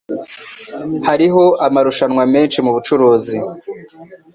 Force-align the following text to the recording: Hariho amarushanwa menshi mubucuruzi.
Hariho 1.07 1.43
amarushanwa 1.67 2.23
menshi 2.33 2.57
mubucuruzi. 2.65 3.37